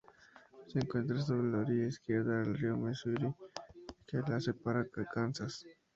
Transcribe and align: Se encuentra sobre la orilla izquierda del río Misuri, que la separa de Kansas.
Se 0.65 0.79
encuentra 0.79 1.21
sobre 1.21 1.51
la 1.51 1.59
orilla 1.59 1.85
izquierda 1.85 2.39
del 2.39 2.57
río 2.57 2.75
Misuri, 2.75 3.31
que 4.07 4.17
la 4.17 4.39
separa 4.39 4.81
de 4.83 5.05
Kansas. 5.05 5.63